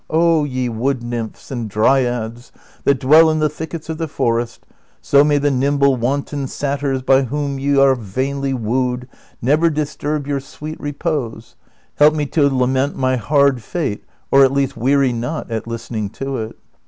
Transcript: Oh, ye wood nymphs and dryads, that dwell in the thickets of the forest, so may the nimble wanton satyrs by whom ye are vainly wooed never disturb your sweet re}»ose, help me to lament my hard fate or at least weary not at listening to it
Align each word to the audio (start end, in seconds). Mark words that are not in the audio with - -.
Oh, 0.09 0.45
ye 0.45 0.67
wood 0.67 1.03
nymphs 1.03 1.51
and 1.51 1.69
dryads, 1.69 2.51
that 2.85 2.99
dwell 2.99 3.29
in 3.29 3.37
the 3.37 3.49
thickets 3.49 3.87
of 3.87 3.99
the 3.99 4.07
forest, 4.07 4.65
so 4.99 5.23
may 5.23 5.37
the 5.37 5.51
nimble 5.51 5.95
wanton 5.95 6.47
satyrs 6.47 7.03
by 7.03 7.21
whom 7.21 7.59
ye 7.59 7.77
are 7.77 7.93
vainly 7.93 8.51
wooed 8.51 9.07
never 9.43 9.69
disturb 9.69 10.25
your 10.25 10.39
sweet 10.39 10.77
re}»ose, 10.81 11.55
help 11.97 12.15
me 12.15 12.25
to 12.25 12.49
lament 12.49 12.95
my 12.95 13.15
hard 13.15 13.61
fate 13.61 14.03
or 14.31 14.43
at 14.43 14.51
least 14.51 14.75
weary 14.75 15.13
not 15.13 15.51
at 15.51 15.67
listening 15.67 16.09
to 16.09 16.37
it 16.37 16.57